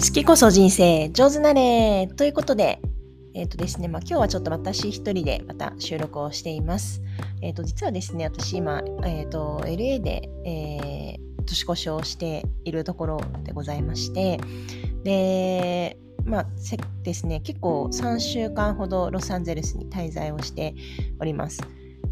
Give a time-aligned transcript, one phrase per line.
[0.00, 2.80] 好きこそ人生上手なれということで、
[3.34, 7.02] えっ、ー、とですね、まあ、今日はちょっと私一人でまた収録をしています。
[7.42, 14.40] えっ、ー、と、実はですね、私今、えっ、ー、と、LA で、えー、年越しをしているところでございまして、
[15.04, 16.46] で、まあ、
[17.02, 20.74] ですね、結構3週間ほどロサンゼルスに滞在をして
[21.20, 21.60] おります。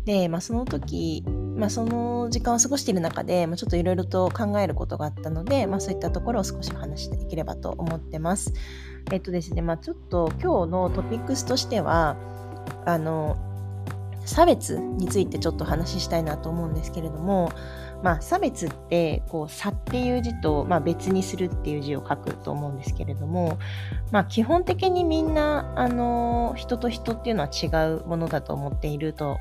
[0.05, 1.25] で、まあ、その時、
[1.59, 8.55] まあ、その時間を過ごしている中で、まあ、ちょっといろいろと考えることがあったので、まあ、そういったところを少しお話していければと思ってます。
[9.11, 12.16] えっとですね、まあ、ちょっと今日のトピックスとしては、
[12.87, 13.37] あの、
[14.25, 17.51] 差別についてちょっと話したいなと思うんですけれども、
[18.02, 23.59] まあ、差別ってこう差っていう字と、まあ、別にするっていう字を書くと思うんですけれども、
[24.12, 29.38] まあ、基本的にみんなあの人と人っていうのは違うものだと思っていると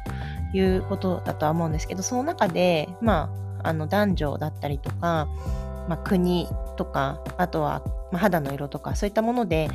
[0.53, 3.29] いうことだとは思うんですけど、その中で、ま
[3.63, 5.27] あ、あの男女だったりとか、
[5.87, 9.69] まあ、国とか、あとは、肌の色とか、そういったもので、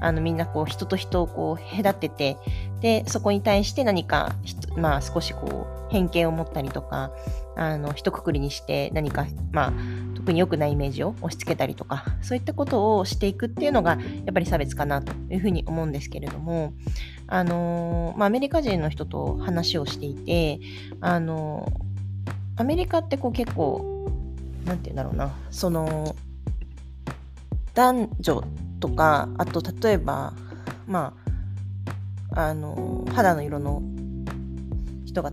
[0.00, 2.36] あのみんなこう人と人をこう隔てて、
[2.80, 4.34] で、そこに対して何か、
[4.76, 7.10] まあ少しこう偏見を持ったりとか、
[7.56, 9.72] あの、一括りにして何か、まあ、
[10.14, 13.98] 特に良くないイメージを押し付けたりとか、そういったことをしていくっていうのが、や
[14.30, 16.74] っぱり差別かなというふうに思うんですけれども、
[17.26, 20.60] あのまあ、アメリカ人の人と話をしていて、
[21.00, 21.72] あの
[22.56, 23.97] アメリカってこう結構、
[24.64, 26.14] なんて言うんだろうな、その、
[27.74, 28.44] 男女
[28.80, 30.32] とか、あと例えば、
[30.86, 31.14] ま
[32.32, 33.82] あ、あの、肌の色の
[35.04, 35.30] 人が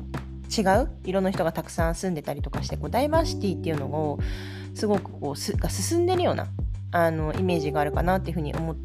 [0.56, 4.20] 違う色の人がたくさん住んでたりとかしてこうダイバーシティっていうのを
[4.73, 6.48] すごくこうすが進んでるような
[6.92, 8.76] あのイメージがあるかなっていうふうに思っ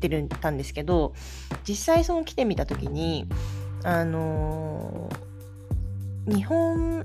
[0.00, 1.14] てるたんですけど
[1.68, 3.26] 実際その来てみた時に
[3.84, 5.10] あの
[6.26, 7.04] 日本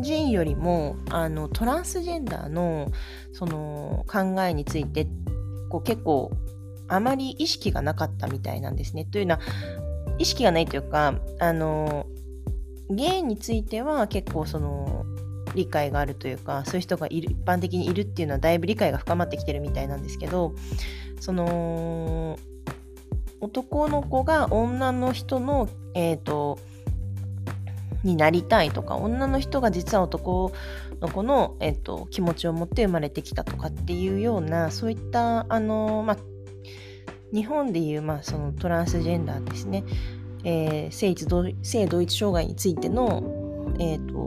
[0.00, 2.90] 人よりもあのトランスジェンダーの
[3.32, 5.06] その考えについて
[5.68, 6.30] こう結構
[6.88, 9.04] あまり意識がなかったみたいなんですね。
[9.04, 9.40] というのは
[10.18, 12.06] 意識がないというかあの
[12.90, 15.04] ゲイについては結構その
[15.54, 20.54] 理解があるというかそういう人がいる一般的にいるっていうのはだいぶ理解が深まってきてるみたいなんですけど
[21.20, 22.38] その
[23.40, 26.58] 男の子が女の人のえっ、ー、と
[28.08, 30.52] になりたいとか女の人が実は男
[31.00, 36.16] の子の、えっと、気持ちを持って生まれてきたとかっていうようなそういったあの、まあ、
[37.32, 39.84] 日本でいう、まあ、そのトランスジェンダーですね。
[40.44, 41.14] えー、性
[41.62, 43.22] 性同一障害についての、
[43.80, 44.26] えーと、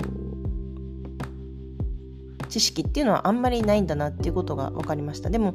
[2.52, 5.30] 知識っていうのはあんまりないんだなっていうことが分かりました。
[5.30, 5.54] でも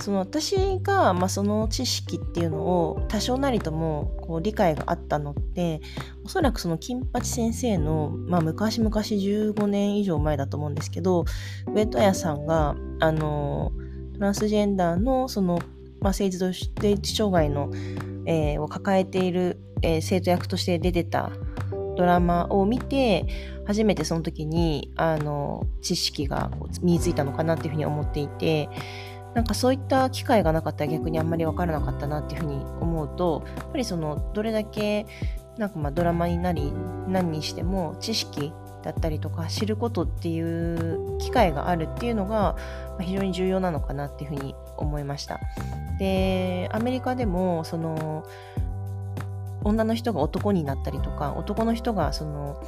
[0.00, 5.80] その私が、まあ、その知識っていうのを多少なりともこう理解があったのって
[6.24, 11.24] おそらくその金八先生の、まあ、昔々15年以上前だと思うんですけど
[11.72, 13.72] 上戸彩さんがあの
[14.14, 15.60] トランスジェンダーのその、
[16.00, 17.70] まあ、性同一障害の、
[18.26, 21.30] えー、を抱えているえー、生徒役として出てた
[21.98, 23.26] ドラマを見て
[23.66, 28.70] 初めてその時にあの知識が身についたのかなっていうふうに思っていて
[29.34, 35.06] なんかそういった機会がなかったら逆にあんまり分からなかったなっていうふうに思うとやっぱりそのどれだけ
[35.58, 36.72] なんかまあドラマになり
[37.08, 38.52] 何にしても知識
[38.84, 42.56] だったりとか知ることっていう機会があるっていうのが
[43.00, 45.40] 非常に重要なのかなっていうふうに思いました。
[45.98, 48.24] でアメリカでもその
[49.64, 52.62] 女の人が男になったりとか男の人がその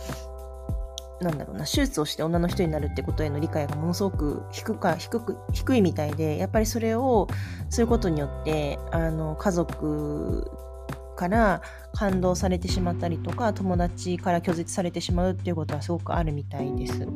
[1.21, 7.29] なんだろうな手術をして女の人になるってことへの理解がものすごく低か低く低いみたいでやっぱりそれを
[7.69, 10.51] することによってあの家族
[11.17, 11.61] から
[11.93, 17.07] 感動されてしまったりとか友達から拒絶されてしまうっていうことはすごくあるみたいです。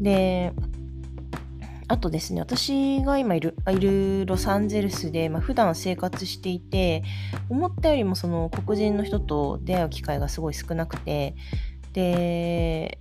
[0.00, 0.52] で
[1.88, 7.02] あとですね、私が今いるいるロサンゼルスで、まあ、普段生活していて、
[7.48, 11.34] 思ったよりもその黒人の人と出会う機会がすごい少なくて、
[11.92, 12.98] で、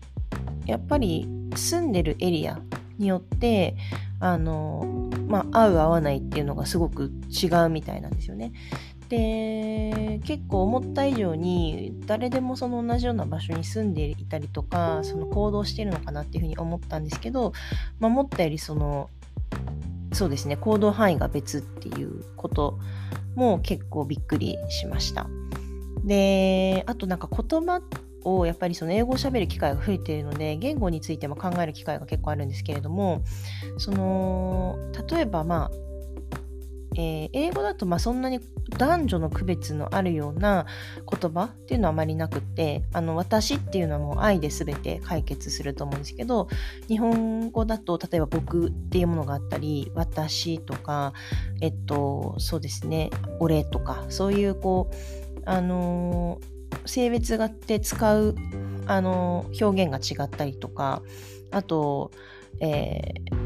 [0.66, 2.60] やっぱり住んでるエリア
[2.98, 3.76] によって、
[4.20, 8.54] あの、まあ、合う合わないっていうのがすごく違うみたいなんですよね。
[9.14, 17.54] で結構思った以上に誰でもその同じような場所に住んでいたりとかその行動してるのかなっていうふうに思ったんですけど、
[18.00, 19.10] まあ、思ったよりその
[20.14, 22.80] そうですね行動範囲が別っていうこと
[23.36, 25.28] も結構びっくりしました。
[26.04, 27.82] であとなんか言葉
[28.26, 33.22] をやっぱりその英語を喋る機会が増えているので言語についても考える機会が結構あるんですけれども
[33.78, 34.78] その
[35.10, 35.83] 例えばまあ
[36.96, 38.40] えー、英語だとまあそんなに
[38.78, 40.66] 男女の区別のあるような
[41.10, 46.48] 言葉っていうのはあまりなくてあの私っていうのはもう愛で全て解決すると思うんですけど
[46.88, 51.14] 日本語だと例えば僕っていうものがあったり私とか
[51.62, 53.10] えっとそうですね
[53.40, 54.96] 俺とかそういうこう
[55.46, 58.36] あのー、性別があって使う
[58.86, 61.02] あのー、表現が違ったりとか
[61.52, 62.12] あと、
[62.60, 63.43] えー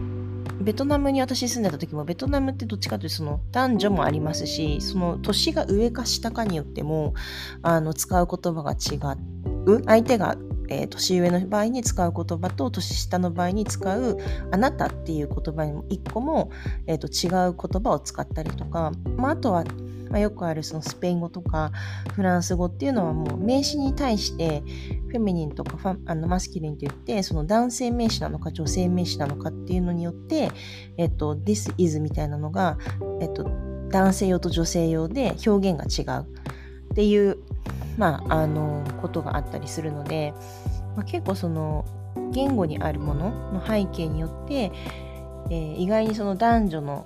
[0.59, 7.13] ベトナムに私住んでた時もベトナムってどっちかというとその男女もありますしその年が上か下かによっても
[7.61, 9.37] あの使う言葉が違う。
[9.85, 10.37] 相手が、
[10.69, 14.17] えー、年上の場合に使う言葉と年下の場合に使う
[14.51, 16.51] あなたっていう言葉にも一個も、
[16.87, 19.65] えーと、違う言葉を使ったりとか、まあ、あとは
[20.09, 21.71] まあ、よくあるそのスペイン語とか
[22.13, 24.63] フランス語っていうのはもう名詞に対して
[25.09, 30.51] フェミニンとかファあのマスキリンって言ってその男性名詞なのか女性名詞なのかっていうのによって、
[30.97, 32.77] えっと、this is みたいなのが、
[33.21, 33.43] えっと、
[33.89, 36.23] 男性用と女性用で表現が違う
[36.91, 37.37] っていう、
[37.97, 40.33] まあ、あのことがあったりするので、
[40.95, 41.85] まあ、結構その
[42.31, 44.71] 言語にあるものの背景によって、
[45.49, 47.05] えー、意外にその男女の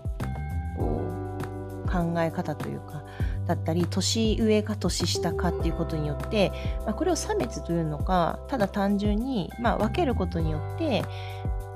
[1.91, 3.03] 考え方というか
[3.47, 6.51] だったり年上か年下かっていうことによって、
[6.85, 11.03] まあ、これを差別というのかただ単純に、まあ、分けることによって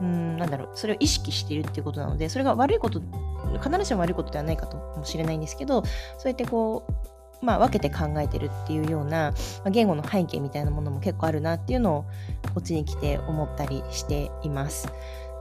[0.01, 3.01] うんなんだろうそれを意識しているっていうことなのでそれが悪いこと
[3.63, 5.83] 必ずしも悪いことではないかともしれないんですけど
[6.17, 6.93] そうやってこう
[7.41, 12.05] まあ、分けて考えてるっていうような、まあ、言語の背景みたいなものも結構あるなっていうのを
[12.53, 14.87] こっちに来て思ったりしています。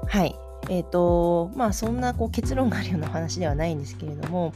[0.07, 0.37] はい。
[0.69, 4.53] えっ、ー、と、まあそんなこう結論があるような話ではないんですけれども、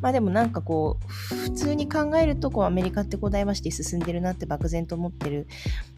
[0.00, 5.46] まあでもなんかこう、普通に考えるとこうアメリカってこうダイバーシティ進んでるなって漠然と思ってる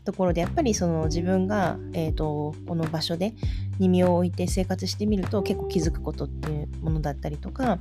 [0.04, 3.34] ところで、やっぱりその自分が、えっ、ー、と、この場所で
[3.78, 7.78] 身を置いて生活してみると結構気づくことっていうものだったりとか、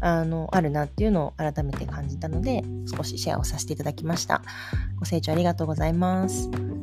[0.00, 2.62] あの、あるなっていうのを改めて感じたので、
[2.96, 4.42] 少しシェアをさせていただきました。
[4.98, 6.73] ご清聴ありがとうございます。